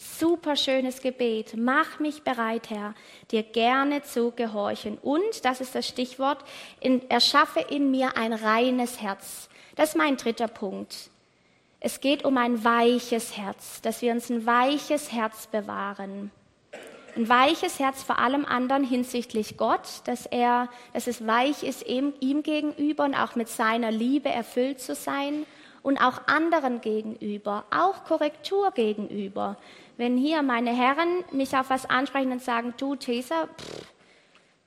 [0.00, 1.54] Super schönes Gebet.
[1.56, 2.94] Mach mich bereit, Herr,
[3.32, 4.96] dir gerne zu gehorchen.
[4.96, 6.38] Und, das ist das Stichwort,
[6.78, 9.48] in, erschaffe in mir ein reines Herz.
[9.74, 11.10] Das ist mein dritter Punkt.
[11.80, 16.30] Es geht um ein weiches Herz, dass wir uns ein weiches Herz bewahren.
[17.16, 22.14] Ein weiches Herz vor allem anderen hinsichtlich Gott, dass er, dass es weich ist ihm,
[22.20, 25.44] ihm gegenüber und auch mit seiner Liebe erfüllt zu sein
[25.82, 29.56] und auch anderen gegenüber, auch Korrektur gegenüber.
[29.98, 33.48] Wenn hier meine Herren mich auf was ansprechen und sagen, du Tesa,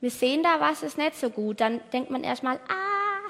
[0.01, 3.29] wir sehen da was ist nicht so gut, dann denkt man erstmal, ah,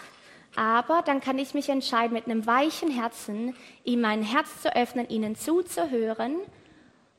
[0.56, 5.10] aber dann kann ich mich entscheiden, mit einem weichen Herzen ihm mein Herz zu öffnen,
[5.10, 6.38] ihnen zuzuhören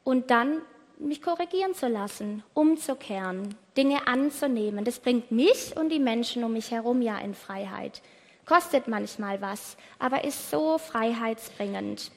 [0.03, 0.63] und dann
[0.99, 4.85] mich korrigieren zu lassen, umzukehren, Dinge anzunehmen.
[4.85, 8.03] Das bringt mich und die Menschen um mich herum ja in Freiheit.
[8.47, 12.11] Kostet manchmal was, aber ist so freiheitsbringend.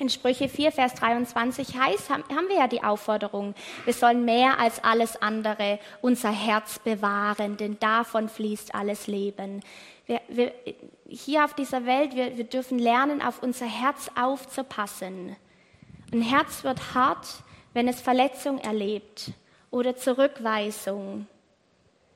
[0.00, 4.82] In Sprüche 4, Vers 23 heißt, haben wir ja die Aufforderung, wir sollen mehr als
[4.82, 9.60] alles andere unser Herz bewahren, denn davon fließt alles Leben.
[10.06, 10.54] Wir, wir,
[11.06, 15.36] hier auf dieser Welt, wir, wir dürfen lernen, auf unser Herz aufzupassen.
[16.10, 17.26] Ein Herz wird hart,
[17.74, 19.32] wenn es Verletzung erlebt
[19.70, 21.26] oder Zurückweisung,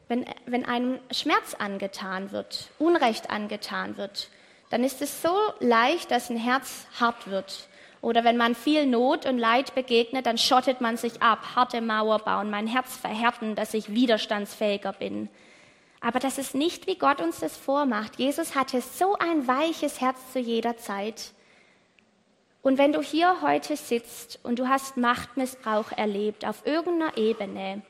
[0.09, 4.31] wenn, wenn einem Schmerz angetan wird, Unrecht angetan wird,
[4.71, 7.69] dann ist es so leicht, dass ein Herz hart wird.
[8.05, 12.19] Oder wenn man viel Not und Leid begegnet, dann schottet man sich ab, harte Mauer
[12.19, 15.31] bauen, mein Herz verhärten, dass ich widerstandsfähiger bin.
[16.03, 18.17] Aber das ist nicht, wie Gott uns das vormacht.
[18.17, 21.33] Jesus hatte so ein weiches Herz zu jeder Zeit.
[22.61, 27.81] Und wenn du hier heute sitzt und du hast Machtmissbrauch erlebt auf irgendeiner Ebene,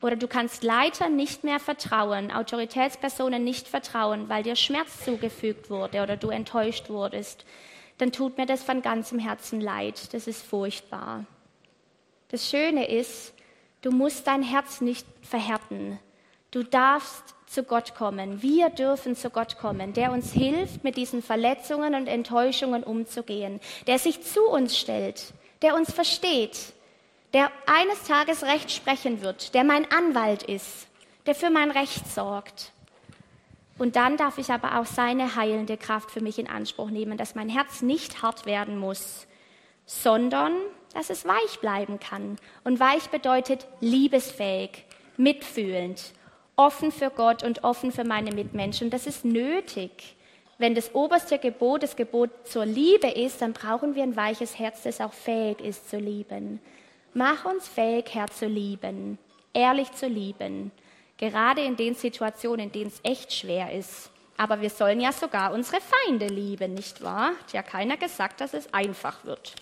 [0.00, 6.02] oder du kannst Leitern nicht mehr vertrauen, Autoritätspersonen nicht vertrauen, weil dir Schmerz zugefügt wurde
[6.02, 7.44] oder du enttäuscht wurdest,
[7.98, 10.14] dann tut mir das von ganzem Herzen leid.
[10.14, 11.24] Das ist furchtbar.
[12.28, 13.34] Das Schöne ist,
[13.82, 15.98] du musst dein Herz nicht verhärten.
[16.50, 18.42] Du darfst zu Gott kommen.
[18.42, 23.98] Wir dürfen zu Gott kommen, der uns hilft, mit diesen Verletzungen und Enttäuschungen umzugehen, der
[23.98, 25.32] sich zu uns stellt,
[25.62, 26.72] der uns versteht,
[27.32, 30.88] der eines Tages Recht sprechen wird, der mein Anwalt ist,
[31.26, 32.72] der für mein Recht sorgt.
[33.78, 37.34] Und dann darf ich aber auch seine heilende Kraft für mich in Anspruch nehmen, dass
[37.34, 39.26] mein Herz nicht hart werden muss,
[39.86, 40.52] sondern
[40.94, 42.36] dass es weich bleiben kann.
[42.64, 44.84] Und weich bedeutet liebesfähig,
[45.16, 46.12] mitfühlend,
[46.56, 48.90] offen für Gott und offen für meine Mitmenschen.
[48.90, 50.16] Das ist nötig.
[50.58, 54.82] Wenn das oberste Gebot das Gebot zur Liebe ist, dann brauchen wir ein weiches Herz,
[54.82, 56.60] das auch fähig ist zu lieben.
[57.14, 59.18] Mach uns fähig, Herr, zu lieben,
[59.54, 60.72] ehrlich zu lieben,
[61.18, 64.10] gerade in den Situationen, in denen es echt schwer ist.
[64.36, 67.32] Aber wir sollen ja sogar unsere Feinde lieben, nicht wahr?
[67.40, 69.56] Hat ja keiner gesagt, dass es einfach wird.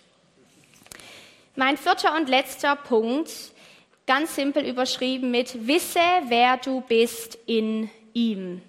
[1.57, 3.31] Mein vierter und letzter Punkt,
[4.07, 8.61] ganz simpel überschrieben mit Wisse, wer du bist in ihm.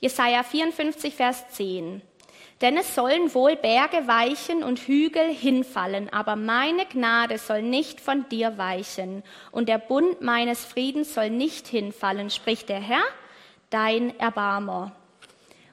[0.00, 2.02] Jesaja 54, Vers 10.
[2.60, 8.28] Denn es sollen wohl Berge weichen und Hügel hinfallen, aber meine Gnade soll nicht von
[8.28, 13.02] dir weichen und der Bund meines Friedens soll nicht hinfallen, spricht der Herr,
[13.70, 14.92] dein Erbarmer.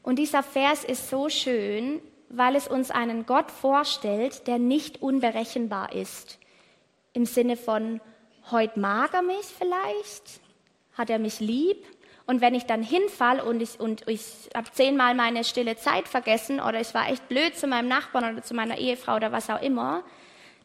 [0.04, 5.94] Und dieser Vers ist so schön, weil es uns einen Gott vorstellt, der nicht unberechenbar
[5.94, 6.39] ist.
[7.13, 8.02] Im Sinne von,
[8.50, 10.39] heute mag er mich vielleicht,
[10.94, 11.86] hat er mich lieb.
[12.26, 16.60] Und wenn ich dann hinfall und ich, und ich habe zehnmal meine stille Zeit vergessen
[16.60, 19.62] oder ich war echt blöd zu meinem Nachbarn oder zu meiner Ehefrau oder was auch
[19.62, 20.04] immer,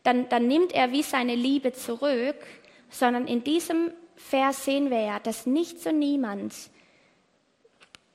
[0.03, 2.37] dann, dann nimmt er wie seine Liebe zurück,
[2.91, 6.55] sondern in diesem Vers sehen wir ja, dass nichts und niemand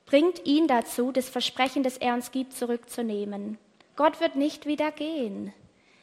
[0.05, 3.57] bringt ihn dazu, das Versprechen, das er uns gibt, zurückzunehmen.
[3.95, 5.53] Gott wird nicht wieder gehen.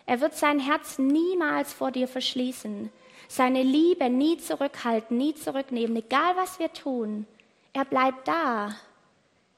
[0.06, 2.90] Er wird sein Herz niemals vor dir verschließen,
[3.28, 7.26] seine Liebe nie zurückhalten, nie zurücknehmen, egal was wir tun.
[7.72, 8.74] Er bleibt da.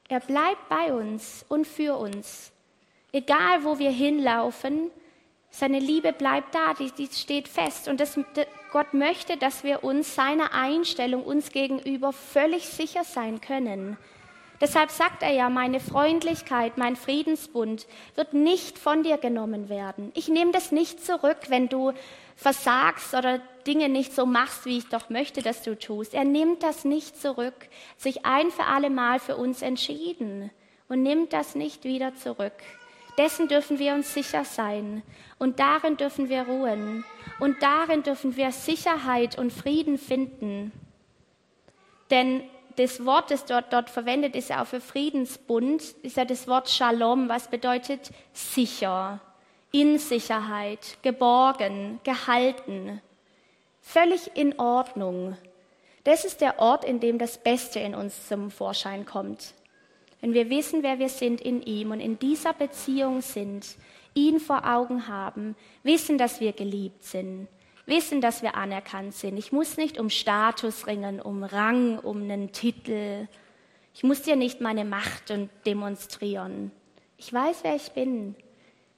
[0.09, 2.52] Er bleibt bei uns und für uns.
[3.12, 4.90] Egal wo wir hinlaufen,
[5.50, 7.88] seine Liebe bleibt da, die, die steht fest.
[7.88, 8.18] Und das,
[8.72, 13.96] Gott möchte, dass wir uns seiner Einstellung uns gegenüber völlig sicher sein können.
[14.61, 20.12] Deshalb sagt er ja, meine Freundlichkeit, mein Friedensbund wird nicht von dir genommen werden.
[20.14, 21.92] Ich nehme das nicht zurück, wenn du
[22.40, 26.14] versagst oder Dinge nicht so machst, wie ich doch möchte, dass du tust.
[26.14, 30.50] Er nimmt das nicht zurück, sich ein für alle Mal für uns entschieden
[30.88, 32.55] und nimmt das nicht wieder zurück.
[33.18, 35.03] Dessen dürfen wir uns sicher sein
[35.38, 37.05] und darin dürfen wir ruhen
[37.40, 40.72] und darin dürfen wir Sicherheit und Frieden finden.
[42.11, 42.42] Denn
[42.76, 46.70] das Wort, das dort, dort verwendet ist, ja auch für Friedensbund, ist ja das Wort
[46.70, 49.20] Shalom, was bedeutet sicher,
[49.72, 53.00] in Sicherheit, geborgen, gehalten,
[53.80, 55.37] völlig in Ordnung.
[56.04, 59.54] Das ist der Ort, in dem das Beste in uns zum Vorschein kommt.
[60.20, 63.76] Wenn wir wissen, wer wir sind in ihm und in dieser Beziehung sind,
[64.14, 67.48] ihn vor Augen haben, wissen, dass wir geliebt sind,
[67.87, 69.37] wissen, dass wir anerkannt sind.
[69.37, 73.28] Ich muss nicht um Status ringen, um Rang, um einen Titel.
[73.94, 75.33] Ich muss dir nicht meine Macht
[75.64, 76.70] demonstrieren.
[77.16, 78.35] Ich weiß, wer ich bin.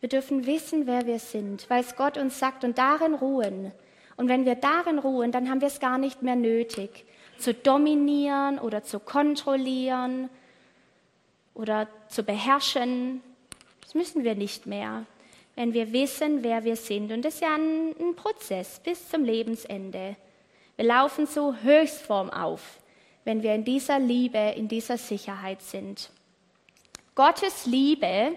[0.03, 3.73] Wir dürfen wissen, wer wir sind, weil es Gott uns sagt und darin ruhen.
[4.19, 7.07] Und wenn wir darin ruhen, dann haben wir es gar nicht mehr nötig,
[7.38, 10.29] zu dominieren oder zu kontrollieren
[11.55, 13.23] oder zu beherrschen.
[13.81, 15.07] Das müssen wir nicht mehr
[15.55, 17.12] wenn wir wissen, wer wir sind.
[17.12, 20.17] Und das ist ja ein, ein Prozess bis zum Lebensende.
[20.77, 22.79] Wir laufen so Höchstform auf,
[23.25, 26.11] wenn wir in dieser Liebe, in dieser Sicherheit sind.
[27.15, 28.33] Gottes Liebe,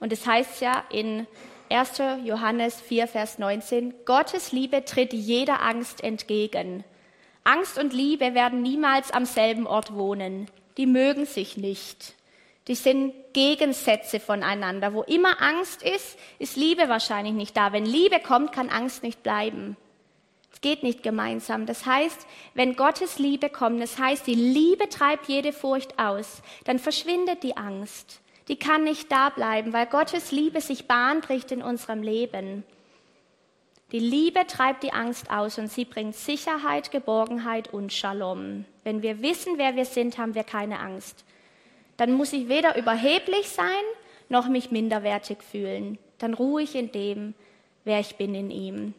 [0.00, 1.26] und es heißt ja in
[1.70, 1.98] 1.
[2.24, 6.84] Johannes 4, Vers 19, Gottes Liebe tritt jeder Angst entgegen.
[7.44, 10.48] Angst und Liebe werden niemals am selben Ort wohnen.
[10.76, 12.14] Die mögen sich nicht.
[12.68, 14.92] Die sind Gegensätze voneinander.
[14.92, 17.72] Wo immer Angst ist, ist Liebe wahrscheinlich nicht da.
[17.72, 19.76] Wenn Liebe kommt, kann Angst nicht bleiben.
[20.52, 21.66] Es geht nicht gemeinsam.
[21.66, 26.78] Das heißt, wenn Gottes Liebe kommt, das heißt, die Liebe treibt jede Furcht aus, dann
[26.78, 28.20] verschwindet die Angst.
[28.48, 32.64] Die kann nicht da bleiben, weil Gottes Liebe sich Bahn bricht in unserem Leben.
[33.92, 38.64] Die Liebe treibt die Angst aus und sie bringt Sicherheit, Geborgenheit und Shalom.
[38.84, 41.24] Wenn wir wissen, wer wir sind, haben wir keine Angst
[41.98, 43.66] dann muss ich weder überheblich sein,
[44.30, 45.98] noch mich minderwertig fühlen.
[46.18, 47.34] Dann ruhe ich in dem,
[47.84, 48.94] wer ich bin in ihm.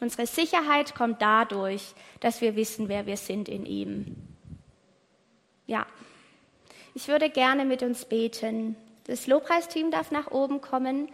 [0.00, 4.16] Unsere Sicherheit kommt dadurch, dass wir wissen, wer wir sind in ihm.
[5.66, 5.84] Ja,
[6.94, 8.76] ich würde gerne mit uns beten.
[9.04, 11.08] Das Lobpreisteam darf nach oben kommen.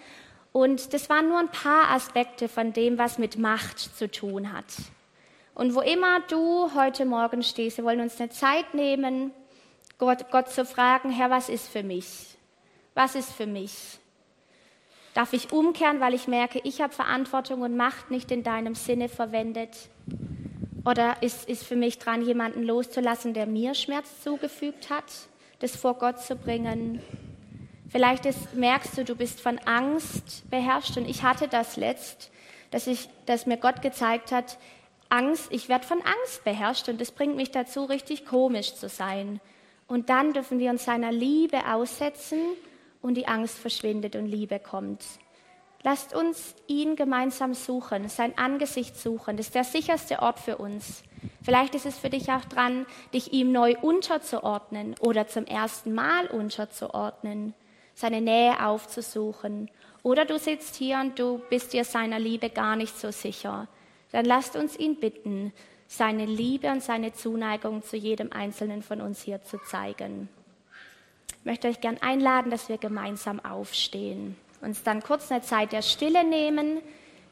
[0.52, 4.64] Und das waren nur ein paar Aspekte von dem, was mit Macht zu tun hat.
[5.54, 9.32] Und wo immer du heute Morgen stehst, wir wollen uns eine Zeit nehmen,
[9.98, 12.06] Gott, Gott zu fragen, Herr, was ist für mich?
[12.94, 13.98] Was ist für mich?
[15.14, 19.08] Darf ich umkehren, weil ich merke, ich habe Verantwortung und Macht nicht in deinem Sinne
[19.08, 19.88] verwendet?
[20.84, 25.04] Oder ist, ist für mich dran, jemanden loszulassen, der mir Schmerz zugefügt hat,
[25.58, 27.00] das vor Gott zu bringen?
[27.88, 32.30] Vielleicht ist, merkst du, du bist von Angst beherrscht und ich hatte das letzt,
[32.70, 34.58] dass, ich, dass mir Gott gezeigt hat,
[35.08, 39.40] Angst, ich werde von Angst beherrscht und das bringt mich dazu, richtig komisch zu sein.
[39.86, 42.40] Und dann dürfen wir uns seiner Liebe aussetzen
[43.00, 45.02] und die Angst verschwindet und Liebe kommt.
[45.90, 49.38] Lasst uns ihn gemeinsam suchen, sein Angesicht suchen.
[49.38, 51.02] Das ist der sicherste Ort für uns.
[51.42, 52.84] Vielleicht ist es für dich auch dran,
[53.14, 57.54] dich ihm neu unterzuordnen oder zum ersten Mal unterzuordnen,
[57.94, 59.70] seine Nähe aufzusuchen.
[60.02, 63.66] Oder du sitzt hier und du bist dir seiner Liebe gar nicht so sicher.
[64.12, 65.54] Dann lasst uns ihn bitten,
[65.86, 70.28] seine Liebe und seine Zuneigung zu jedem Einzelnen von uns hier zu zeigen.
[71.30, 75.82] Ich möchte euch gern einladen, dass wir gemeinsam aufstehen, uns dann kurz eine Zeit der
[75.82, 76.80] Stille nehmen,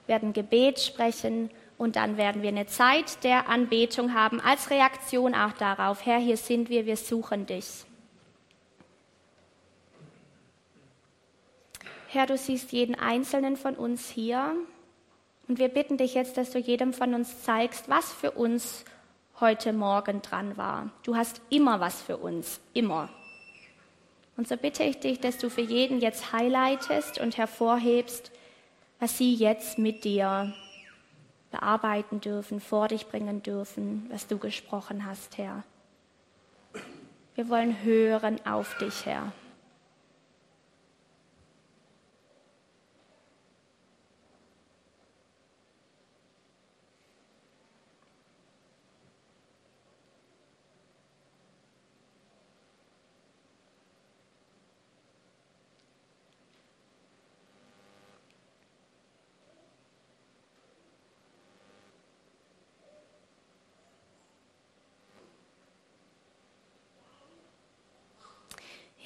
[0.06, 5.52] werden Gebet sprechen und dann werden wir eine Zeit der Anbetung haben, als Reaktion auch
[5.52, 7.84] darauf, Herr, hier sind wir, wir suchen dich.
[12.08, 14.54] Herr, du siehst jeden einzelnen von uns hier
[15.48, 18.84] und wir bitten dich jetzt, dass du jedem von uns zeigst, was für uns
[19.38, 20.90] heute Morgen dran war.
[21.02, 23.10] Du hast immer was für uns, immer.
[24.36, 28.30] Und so bitte ich dich, dass du für jeden jetzt highlightest und hervorhebst,
[29.00, 30.52] was sie jetzt mit dir
[31.50, 35.64] bearbeiten dürfen, vor dich bringen dürfen, was du gesprochen hast, Herr.
[37.34, 39.32] Wir wollen hören auf dich, Herr.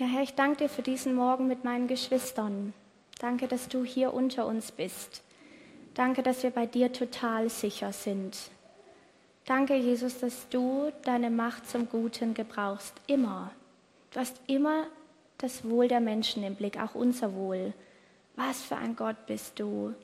[0.01, 2.73] Ja, Herr, ich danke dir für diesen Morgen mit meinen Geschwistern.
[3.19, 5.23] Danke, dass du hier unter uns bist.
[5.93, 8.35] Danke, dass wir bei dir total sicher sind.
[9.45, 12.95] Danke, Jesus, dass du deine Macht zum Guten gebrauchst.
[13.09, 13.51] Immer.
[14.13, 14.87] Du hast immer
[15.37, 17.75] das Wohl der Menschen im Blick, auch unser Wohl.
[18.37, 19.95] Was für ein Gott bist du.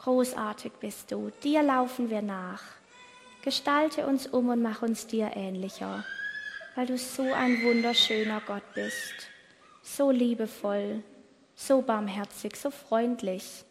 [0.00, 1.30] Großartig bist du.
[1.44, 2.64] Dir laufen wir nach.
[3.42, 6.04] Gestalte uns um und mach uns dir ähnlicher
[6.78, 9.28] weil du so ein wunderschöner Gott bist,
[9.82, 11.02] so liebevoll,
[11.56, 13.64] so barmherzig, so freundlich,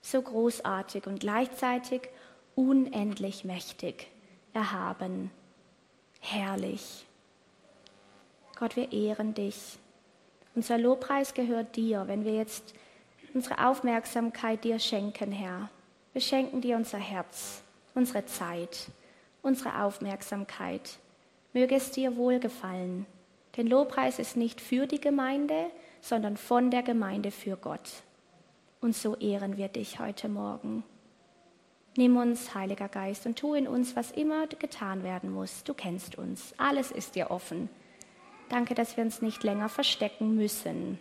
[0.00, 2.08] so großartig und gleichzeitig
[2.54, 4.06] unendlich mächtig,
[4.54, 5.30] erhaben,
[6.20, 7.04] herrlich.
[8.58, 9.78] Gott, wir ehren dich.
[10.54, 12.72] Unser Lobpreis gehört dir, wenn wir jetzt
[13.34, 15.68] unsere Aufmerksamkeit dir schenken, Herr.
[16.14, 17.60] Wir schenken dir unser Herz,
[17.94, 18.86] unsere Zeit,
[19.42, 20.98] unsere Aufmerksamkeit.
[21.56, 23.06] Möge es dir wohlgefallen.
[23.56, 25.70] Denn Lobpreis ist nicht für die Gemeinde,
[26.02, 28.02] sondern von der Gemeinde für Gott.
[28.82, 30.84] Und so ehren wir dich heute Morgen.
[31.96, 35.64] Nimm uns, Heiliger Geist, und tu in uns, was immer getan werden muss.
[35.64, 36.52] Du kennst uns.
[36.58, 37.70] Alles ist dir offen.
[38.50, 40.98] Danke, dass wir uns nicht länger verstecken müssen.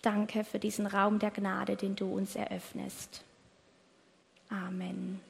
[0.00, 3.22] Danke für diesen Raum der Gnade, den du uns eröffnest.
[4.48, 5.20] Amen.